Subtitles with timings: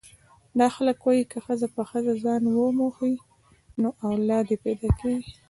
[0.59, 3.13] دا خلک وايي که ښځه په ښځه ځان وموښي
[3.81, 5.31] نو اولاد یې پیدا کېږي.